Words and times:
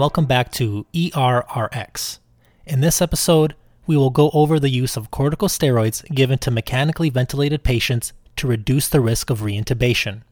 welcome 0.00 0.24
back 0.24 0.50
to 0.50 0.86
ERRX. 0.94 2.20
In 2.64 2.80
this 2.80 3.02
episode, 3.02 3.54
we 3.86 3.98
will 3.98 4.08
go 4.08 4.30
over 4.32 4.58
the 4.58 4.70
use 4.70 4.96
of 4.96 5.10
corticosteroids 5.10 6.02
given 6.14 6.38
to 6.38 6.50
mechanically 6.50 7.10
ventilated 7.10 7.62
patients 7.62 8.14
to 8.36 8.46
reduce 8.46 8.88
the 8.88 9.02
risk 9.02 9.28
of 9.28 9.40
reintubation. 9.40 10.22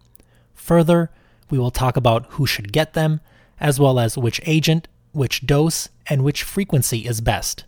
Further, 0.55 1.11
we 1.51 1.59
will 1.59 1.71
talk 1.71 1.99
about 1.99 2.25
who 2.31 2.47
should 2.47 2.73
get 2.73 2.95
them, 2.95 3.21
as 3.61 3.79
well 3.79 3.99
as 3.99 4.17
which 4.17 4.41
agent, 4.47 4.89
which 5.13 5.47
dose, 5.47 5.91
and 6.07 6.25
which 6.25 6.45
frequency 6.45 7.01
is 7.01 7.21
best. 7.21 7.67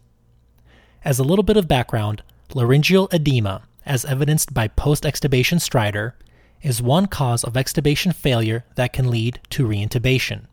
As 1.04 1.18
a 1.18 1.24
little 1.24 1.42
bit 1.42 1.58
of 1.58 1.68
background, 1.68 2.22
laryngeal 2.54 3.10
edema, 3.12 3.64
as 3.84 4.06
evidenced 4.06 4.54
by 4.54 4.68
post 4.68 5.04
extubation 5.04 5.60
stridor, 5.60 6.14
is 6.62 6.80
one 6.80 7.04
cause 7.04 7.44
of 7.44 7.52
extubation 7.52 8.14
failure 8.14 8.64
that 8.76 8.94
can 8.94 9.10
lead 9.10 9.38
to 9.50 9.68
reintubation. 9.68 10.46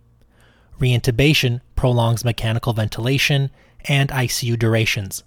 Reintubation 0.80 1.62
prolongs 1.76 2.23
mechanical 2.23 2.73
ventilation 2.73 3.49
and 3.86 4.09
ICU 4.09 4.58
durations, 4.59 5.23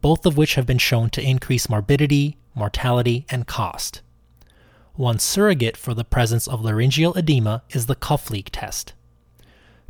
both 0.00 0.26
of 0.26 0.36
which 0.36 0.54
have 0.54 0.66
been 0.66 0.78
shown 0.78 1.10
to 1.10 1.22
increase 1.22 1.68
morbidity, 1.68 2.36
mortality, 2.54 3.24
and 3.30 3.46
cost. 3.46 4.02
One 4.94 5.18
surrogate 5.18 5.76
for 5.76 5.94
the 5.94 6.04
presence 6.04 6.46
of 6.46 6.62
laryngeal 6.62 7.14
edema 7.14 7.62
is 7.70 7.86
the 7.86 7.94
cuff 7.94 8.30
leak 8.30 8.50
test. 8.52 8.92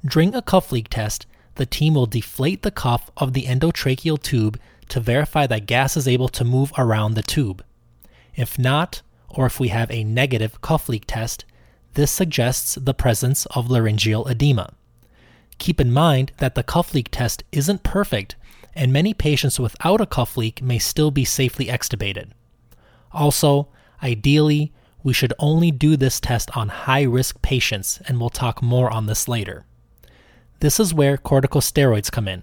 During 0.05 0.35
a 0.35 0.43
cuff 0.43 0.71
leak 0.71 0.89
test, 0.89 1.27
the 1.57 1.67
team 1.67 1.95
will 1.95 2.07
deflate 2.07 2.63
the 2.63 2.71
cuff 2.71 3.11
of 3.17 3.33
the 3.33 3.45
endotracheal 3.45 4.23
tube 4.23 4.59
to 4.89 5.01
verify 5.01 5.47
that 5.47 5.67
gas 5.67 5.97
is 5.97 6.07
able 6.07 6.29
to 6.29 6.45
move 6.45 6.73
around 6.79 7.15
the 7.15 7.23
tube. 7.23 7.65
If 8.35 8.59
not, 8.59 9.03
or 9.29 9.47
if 9.47 9.59
we 9.59 9.69
have 9.69 9.91
a 9.91 10.05
negative 10.05 10.61
cuff 10.61 10.89
leak 10.89 11.05
test, 11.07 11.45
this 11.95 12.11
suggests 12.11 12.77
the 12.77 12.95
presence 12.95 13.47
of 13.47 13.71
laryngeal 13.71 14.27
edema. 14.29 14.73
Keep 15.61 15.79
in 15.79 15.93
mind 15.93 16.33
that 16.39 16.55
the 16.55 16.63
cuff 16.63 16.95
leak 16.95 17.11
test 17.11 17.45
isn't 17.53 17.83
perfect, 17.83 18.35
and 18.75 18.91
many 18.91 19.13
patients 19.13 19.61
without 19.61 20.01
a 20.01 20.07
cuff 20.07 20.39
leak 20.39 20.63
may 20.63 20.79
still 20.79 21.11
be 21.11 21.25
safely 21.25 21.67
extubated. 21.67 22.31
Also, 23.13 23.69
ideally, 24.03 24.73
we 25.03 25.13
should 25.13 25.35
only 25.39 25.71
do 25.71 25.99
this 25.99 26.19
test 26.19 26.57
on 26.57 26.71
high 26.71 27.03
risk 27.03 27.43
patients, 27.43 28.01
and 28.07 28.19
we'll 28.19 28.31
talk 28.31 28.63
more 28.63 28.91
on 28.91 29.05
this 29.05 29.29
later. 29.29 29.67
This 30.61 30.81
is 30.81 30.95
where 30.95 31.19
corticosteroids 31.19 32.11
come 32.11 32.27
in. 32.27 32.43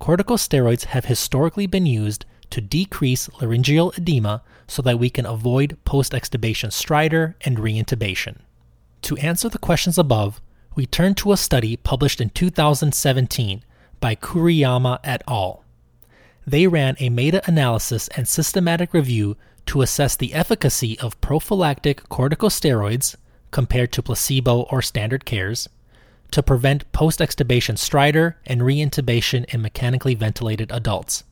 Corticosteroids 0.00 0.86
have 0.86 1.04
historically 1.04 1.68
been 1.68 1.86
used 1.86 2.24
to 2.50 2.60
decrease 2.60 3.30
laryngeal 3.40 3.92
edema 3.96 4.42
so 4.66 4.82
that 4.82 4.98
we 4.98 5.10
can 5.10 5.26
avoid 5.26 5.78
post 5.84 6.10
extubation 6.10 6.72
stridor 6.72 7.34
and 7.42 7.58
reintubation. 7.58 8.38
To 9.02 9.16
answer 9.18 9.48
the 9.48 9.58
questions 9.58 9.96
above, 9.96 10.40
we 10.74 10.86
turn 10.86 11.14
to 11.14 11.32
a 11.32 11.36
study 11.36 11.76
published 11.76 12.20
in 12.20 12.30
2017 12.30 13.62
by 14.00 14.14
Kuriyama 14.14 14.98
et 15.04 15.22
al. 15.28 15.64
They 16.46 16.66
ran 16.66 16.96
a 16.98 17.10
meta 17.10 17.42
analysis 17.46 18.08
and 18.16 18.26
systematic 18.26 18.92
review 18.92 19.36
to 19.66 19.82
assess 19.82 20.16
the 20.16 20.34
efficacy 20.34 20.98
of 20.98 21.20
prophylactic 21.20 22.08
corticosteroids 22.08 23.16
compared 23.50 23.92
to 23.92 24.02
placebo 24.02 24.62
or 24.62 24.82
standard 24.82 25.24
cares 25.24 25.68
to 26.32 26.42
prevent 26.42 26.90
post 26.92 27.20
extubation 27.20 27.76
stridor 27.76 28.34
and 28.46 28.62
reintubation 28.62 29.44
in 29.52 29.62
mechanically 29.62 30.14
ventilated 30.14 30.72
adults. 30.72 31.24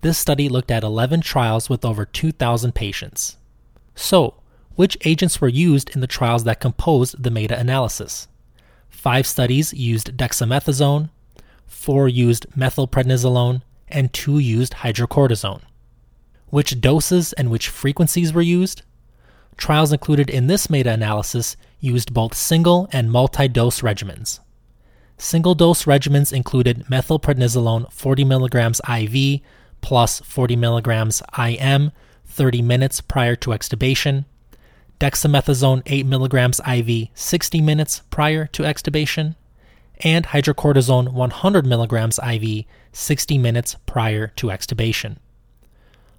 This 0.00 0.16
study 0.16 0.48
looked 0.48 0.70
at 0.70 0.84
11 0.84 1.22
trials 1.22 1.68
with 1.68 1.84
over 1.84 2.06
2,000 2.06 2.74
patients. 2.74 3.36
So, 3.94 4.34
which 4.76 4.96
agents 5.04 5.40
were 5.40 5.48
used 5.48 5.90
in 5.90 6.00
the 6.00 6.06
trials 6.06 6.44
that 6.44 6.60
composed 6.60 7.22
the 7.22 7.30
meta 7.30 7.58
analysis? 7.58 8.28
Five 9.04 9.26
studies 9.26 9.74
used 9.74 10.16
dexamethasone, 10.16 11.10
four 11.66 12.08
used 12.08 12.46
methylprednisolone, 12.56 13.60
and 13.86 14.10
two 14.14 14.38
used 14.38 14.72
hydrocortisone. 14.76 15.60
Which 16.46 16.80
doses 16.80 17.34
and 17.34 17.50
which 17.50 17.68
frequencies 17.68 18.32
were 18.32 18.40
used? 18.40 18.80
Trials 19.58 19.92
included 19.92 20.30
in 20.30 20.46
this 20.46 20.70
meta 20.70 20.90
analysis 20.90 21.54
used 21.80 22.14
both 22.14 22.32
single 22.32 22.88
and 22.92 23.12
multi 23.12 23.46
dose 23.46 23.82
regimens. 23.82 24.40
Single 25.18 25.54
dose 25.54 25.84
regimens 25.84 26.32
included 26.32 26.86
methylprednisolone 26.86 27.92
40 27.92 28.24
mg 28.24 28.80
IV 29.04 29.42
plus 29.82 30.20
40 30.20 30.56
milligrams 30.56 31.22
IM 31.38 31.92
30 32.24 32.62
minutes 32.62 33.02
prior 33.02 33.36
to 33.36 33.50
extubation, 33.50 34.24
dexamethasone 35.00 35.82
8 35.86 36.06
milligrams 36.06 36.60
IV 36.60 37.08
60 37.14 37.60
minutes 37.60 38.02
prior 38.10 38.46
to 38.46 38.62
extubation, 38.62 39.36
and 40.00 40.26
hydrocortisone 40.26 41.12
100 41.12 41.66
milligrams 41.66 42.18
IV 42.18 42.64
60 42.92 43.38
minutes 43.38 43.76
prior 43.86 44.28
to 44.28 44.48
extubation. 44.48 45.16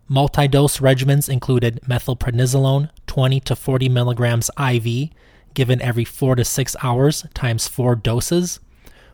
Multi 0.08 0.48
dose 0.48 0.78
regimens 0.78 1.30
included 1.30 1.80
methylprednisolone 1.88 2.90
20 3.08 3.40
to 3.42 3.56
40 3.56 3.90
milligrams 3.90 4.52
IV 4.60 5.10
given 5.54 5.82
every 5.82 6.06
4 6.06 6.36
to 6.36 6.46
6 6.46 6.76
hours 6.84 7.26
times 7.34 7.68
4 7.68 7.96
doses, 7.96 8.60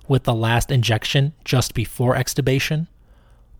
with 0.07 0.23
the 0.23 0.33
last 0.33 0.71
injection 0.71 1.33
just 1.45 1.73
before 1.73 2.15
extubation, 2.15 2.87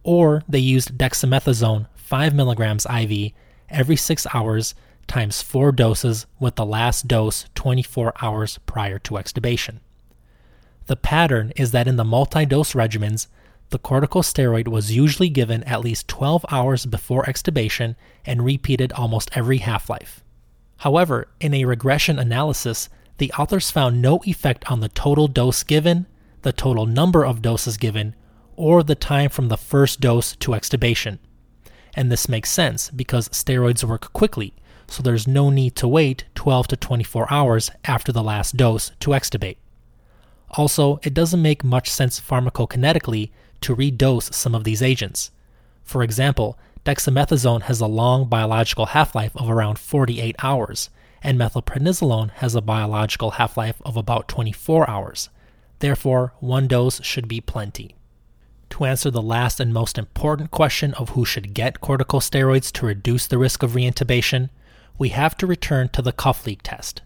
or 0.03 0.43
they 0.49 0.59
used 0.59 0.97
dexamethasone 0.97 1.87
5 1.95 2.33
milligrams 2.33 2.85
IV 2.87 3.31
every 3.69 3.95
6 3.95 4.27
hours 4.33 4.75
times 5.11 5.41
4 5.41 5.73
doses 5.73 6.25
with 6.39 6.55
the 6.55 6.65
last 6.65 7.05
dose 7.05 7.43
24 7.53 8.13
hours 8.21 8.59
prior 8.65 8.97
to 8.99 9.15
extubation. 9.15 9.79
The 10.85 10.95
pattern 10.95 11.51
is 11.57 11.71
that 11.71 11.87
in 11.87 11.97
the 11.97 12.05
multi 12.05 12.45
dose 12.45 12.71
regimens, 12.71 13.27
the 13.71 13.79
corticosteroid 13.79 14.69
was 14.69 14.95
usually 14.95 15.27
given 15.27 15.65
at 15.65 15.81
least 15.81 16.07
12 16.07 16.45
hours 16.49 16.85
before 16.85 17.23
extubation 17.25 17.95
and 18.25 18.45
repeated 18.45 18.93
almost 18.93 19.29
every 19.33 19.57
half 19.57 19.89
life. 19.89 20.23
However, 20.77 21.27
in 21.41 21.53
a 21.53 21.65
regression 21.65 22.17
analysis, 22.17 22.87
the 23.17 23.33
authors 23.33 23.69
found 23.69 24.01
no 24.01 24.21
effect 24.25 24.71
on 24.71 24.79
the 24.79 24.89
total 24.89 25.27
dose 25.27 25.63
given, 25.63 26.07
the 26.43 26.53
total 26.53 26.85
number 26.85 27.25
of 27.25 27.41
doses 27.41 27.75
given, 27.75 28.15
or 28.55 28.81
the 28.81 28.95
time 28.95 29.29
from 29.29 29.49
the 29.49 29.57
first 29.57 29.99
dose 29.99 30.37
to 30.37 30.51
extubation. 30.51 31.19
And 31.93 32.09
this 32.09 32.29
makes 32.29 32.49
sense 32.49 32.89
because 32.89 33.27
steroids 33.29 33.83
work 33.83 34.13
quickly, 34.13 34.53
so 34.91 35.01
there's 35.01 35.27
no 35.27 35.49
need 35.49 35.75
to 35.77 35.87
wait 35.87 36.25
12 36.35 36.67
to 36.67 36.75
24 36.75 37.31
hours 37.31 37.71
after 37.85 38.11
the 38.11 38.23
last 38.23 38.57
dose 38.57 38.91
to 38.99 39.11
extubate. 39.11 39.57
Also, 40.51 40.99
it 41.03 41.13
doesn't 41.13 41.41
make 41.41 41.63
much 41.63 41.89
sense 41.89 42.19
pharmacokinetically 42.19 43.31
to 43.61 43.75
redose 43.75 44.33
some 44.33 44.53
of 44.53 44.63
these 44.63 44.81
agents. 44.81 45.31
For 45.83 46.03
example, 46.03 46.57
dexamethasone 46.85 47.63
has 47.63 47.79
a 47.79 47.87
long 47.87 48.27
biological 48.27 48.87
half 48.87 49.15
life 49.15 49.35
of 49.35 49.49
around 49.49 49.79
48 49.79 50.35
hours, 50.43 50.89
and 51.23 51.39
methylprednisolone 51.39 52.31
has 52.31 52.55
a 52.55 52.61
biological 52.61 53.31
half 53.31 53.55
life 53.55 53.81
of 53.85 53.95
about 53.95 54.27
24 54.27 54.89
hours. 54.89 55.29
Therefore, 55.79 56.33
one 56.39 56.67
dose 56.67 57.01
should 57.03 57.27
be 57.27 57.39
plenty 57.39 57.95
to 58.71 58.85
answer 58.85 59.11
the 59.11 59.21
last 59.21 59.59
and 59.59 59.73
most 59.73 59.97
important 59.97 60.49
question 60.49 60.93
of 60.95 61.09
who 61.09 61.25
should 61.25 61.53
get 61.53 61.81
corticosteroids 61.81 62.71
to 62.71 62.85
reduce 62.85 63.27
the 63.27 63.37
risk 63.37 63.63
of 63.63 63.71
reintubation, 63.71 64.49
we 65.01 65.09
have 65.09 65.35
to 65.35 65.47
return 65.47 65.89
to 65.89 65.99
the 65.99 66.11
cuff 66.11 66.45
leak 66.45 66.59
test. 66.61 67.01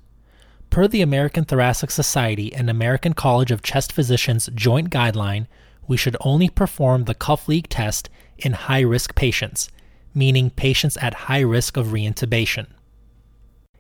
Per 0.70 0.86
the 0.86 1.02
American 1.02 1.46
Thoracic 1.46 1.90
Society 1.90 2.54
and 2.54 2.70
American 2.70 3.14
College 3.14 3.52
of 3.52 3.64
Chest 3.64 3.94
Physicians 3.94 4.50
joint 4.54 4.90
guideline, 4.90 5.48
we 5.88 5.96
should 5.96 6.18
only 6.20 6.50
perform 6.50 7.06
the 7.06 7.14
cuff 7.14 7.48
leak 7.48 7.68
test 7.70 8.10
in 8.38 8.52
high 8.52 8.82
risk 8.82 9.16
patients, 9.16 9.70
meaning 10.14 10.50
patients 10.50 10.98
at 10.98 11.14
high 11.14 11.40
risk 11.40 11.78
of 11.78 11.94
reintubation. 11.94 12.68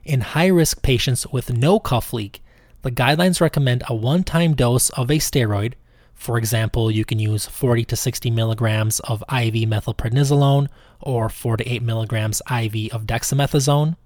In 0.05 0.21
high 0.21 0.47
risk 0.47 0.81
patients 0.81 1.27
with 1.27 1.51
no 1.51 1.77
cuff 1.77 2.13
leak, 2.13 2.41
the 2.83 2.91
guidelines 2.91 3.41
recommend 3.41 3.83
a 3.89 3.93
one 3.93 4.23
time 4.23 4.55
dose 4.55 4.91
of 4.91 5.11
a 5.11 5.15
steroid 5.15 5.73
for 6.15 6.37
example, 6.37 6.89
you 6.89 7.05
can 7.05 7.19
use 7.19 7.45
40 7.45 7.85
to 7.85 7.95
60 7.95 8.31
milligrams 8.31 8.99
of 9.01 9.21
IV 9.23 9.67
methylprednisolone 9.69 10.69
or 11.01 11.29
4 11.29 11.57
to 11.57 11.69
8 11.69 11.83
milligrams 11.83 12.41
IV 12.49 12.93
of 12.93 13.05
dexamethasone, 13.05 13.97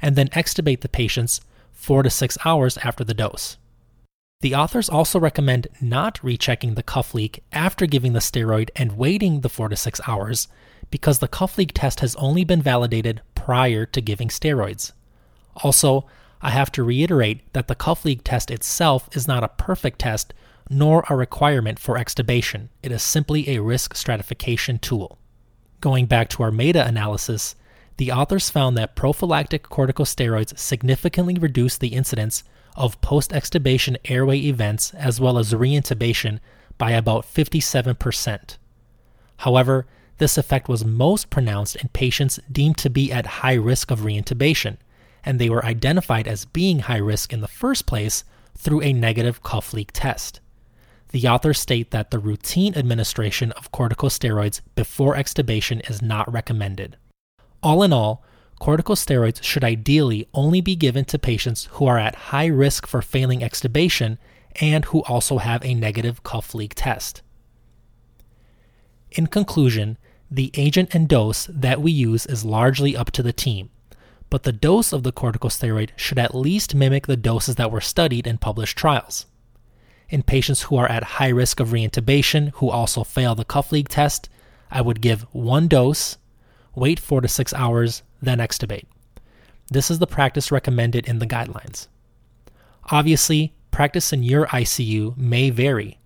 and 0.00 0.16
then 0.16 0.28
extubate 0.28 0.80
the 0.80 0.88
patients 0.88 1.40
4 1.72 2.02
to 2.04 2.10
6 2.10 2.38
hours 2.44 2.78
after 2.78 3.04
the 3.04 3.14
dose. 3.14 3.56
The 4.40 4.54
authors 4.54 4.90
also 4.90 5.18
recommend 5.18 5.68
not 5.80 6.22
rechecking 6.22 6.74
the 6.74 6.82
cuff 6.82 7.14
leak 7.14 7.42
after 7.52 7.86
giving 7.86 8.12
the 8.12 8.20
steroid 8.20 8.70
and 8.76 8.98
waiting 8.98 9.40
the 9.40 9.48
4 9.48 9.68
to 9.70 9.76
6 9.76 10.00
hours 10.06 10.48
because 10.90 11.18
the 11.18 11.28
cuff 11.28 11.56
leak 11.56 11.72
test 11.74 12.00
has 12.00 12.14
only 12.16 12.44
been 12.44 12.60
validated 12.60 13.22
prior 13.34 13.86
to 13.86 14.00
giving 14.00 14.28
steroids. 14.28 14.92
Also, 15.62 16.06
I 16.42 16.50
have 16.50 16.70
to 16.72 16.84
reiterate 16.84 17.52
that 17.54 17.68
the 17.68 17.74
cuff 17.74 18.04
leak 18.04 18.20
test 18.22 18.50
itself 18.50 19.08
is 19.12 19.26
not 19.26 19.44
a 19.44 19.48
perfect 19.48 20.00
test 20.00 20.34
nor 20.68 21.04
a 21.08 21.16
requirement 21.16 21.78
for 21.78 21.96
extubation. 21.96 22.68
It 22.82 22.92
is 22.92 23.02
simply 23.02 23.48
a 23.48 23.62
risk 23.62 23.94
stratification 23.94 24.78
tool. 24.78 25.18
Going 25.80 26.06
back 26.06 26.28
to 26.30 26.42
our 26.42 26.50
meta 26.50 26.86
analysis, 26.86 27.54
the 27.96 28.10
authors 28.10 28.50
found 28.50 28.76
that 28.76 28.96
prophylactic 28.96 29.64
corticosteroids 29.64 30.58
significantly 30.58 31.34
reduce 31.34 31.78
the 31.78 31.94
incidence 31.94 32.42
of 32.76 33.00
post 33.00 33.30
extubation 33.30 33.96
airway 34.06 34.38
events 34.38 34.92
as 34.94 35.20
well 35.20 35.38
as 35.38 35.52
reintubation 35.52 36.40
by 36.76 36.90
about 36.90 37.24
57%. 37.24 38.56
However, 39.38 39.86
this 40.18 40.38
effect 40.38 40.68
was 40.68 40.84
most 40.84 41.30
pronounced 41.30 41.76
in 41.76 41.88
patients 41.88 42.40
deemed 42.50 42.78
to 42.78 42.90
be 42.90 43.12
at 43.12 43.26
high 43.26 43.54
risk 43.54 43.90
of 43.90 44.00
reintubation, 44.00 44.76
and 45.24 45.38
they 45.38 45.50
were 45.50 45.64
identified 45.64 46.28
as 46.28 46.44
being 46.44 46.80
high 46.80 46.98
risk 46.98 47.32
in 47.32 47.40
the 47.40 47.48
first 47.48 47.86
place 47.86 48.24
through 48.56 48.82
a 48.82 48.92
negative 48.92 49.42
cuff 49.42 49.72
leak 49.72 49.90
test. 49.92 50.40
The 51.10 51.28
authors 51.28 51.60
state 51.60 51.90
that 51.92 52.10
the 52.10 52.18
routine 52.18 52.74
administration 52.76 53.52
of 53.52 53.70
corticosteroids 53.70 54.60
before 54.74 55.14
extubation 55.14 55.88
is 55.88 56.02
not 56.02 56.32
recommended. 56.32 56.96
All 57.64 57.82
in 57.82 57.94
all, 57.94 58.22
corticosteroids 58.60 59.42
should 59.42 59.64
ideally 59.64 60.28
only 60.34 60.60
be 60.60 60.76
given 60.76 61.06
to 61.06 61.18
patients 61.18 61.66
who 61.72 61.86
are 61.86 61.98
at 61.98 62.14
high 62.14 62.46
risk 62.46 62.86
for 62.86 63.00
failing 63.00 63.40
extubation 63.40 64.18
and 64.56 64.84
who 64.84 65.02
also 65.04 65.38
have 65.38 65.64
a 65.64 65.74
negative 65.74 66.22
cuff 66.22 66.54
leak 66.54 66.74
test. 66.76 67.22
In 69.12 69.28
conclusion, 69.28 69.96
the 70.30 70.50
agent 70.54 70.94
and 70.94 71.08
dose 71.08 71.46
that 71.50 71.80
we 71.80 71.90
use 71.90 72.26
is 72.26 72.44
largely 72.44 72.94
up 72.94 73.10
to 73.12 73.22
the 73.22 73.32
team, 73.32 73.70
but 74.28 74.42
the 74.42 74.52
dose 74.52 74.92
of 74.92 75.02
the 75.02 75.12
corticosteroid 75.12 75.90
should 75.96 76.18
at 76.18 76.34
least 76.34 76.74
mimic 76.74 77.06
the 77.06 77.16
doses 77.16 77.54
that 77.54 77.70
were 77.70 77.80
studied 77.80 78.26
in 78.26 78.36
published 78.36 78.76
trials. 78.76 79.24
In 80.10 80.22
patients 80.22 80.62
who 80.62 80.76
are 80.76 80.88
at 80.88 81.04
high 81.04 81.28
risk 81.28 81.60
of 81.60 81.68
reintubation 81.68 82.50
who 82.56 82.68
also 82.68 83.04
fail 83.04 83.34
the 83.34 83.44
cuff 83.44 83.72
leak 83.72 83.88
test, 83.88 84.28
I 84.70 84.82
would 84.82 85.00
give 85.00 85.22
one 85.32 85.66
dose, 85.66 86.18
wait 86.74 86.98
4 86.98 87.20
to 87.20 87.28
6 87.28 87.54
hours, 87.54 88.02
then 88.20 88.38
extubate. 88.38 88.84
This 89.70 89.90
is 89.90 89.98
the 89.98 90.06
practice 90.06 90.52
recommended 90.52 91.06
in 91.06 91.18
the 91.18 91.26
guidelines. 91.26 91.88
Obviously, 92.90 93.54
practice 93.70 94.12
in 94.12 94.22
your 94.22 94.46
ICU 94.46 95.16
may 95.16 95.50
vary. 95.50 95.98